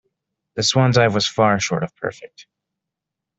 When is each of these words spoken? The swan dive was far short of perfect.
The 0.55 0.63
swan 0.63 0.93
dive 0.93 1.13
was 1.13 1.27
far 1.27 1.59
short 1.59 1.83
of 1.83 1.95
perfect. 1.95 2.47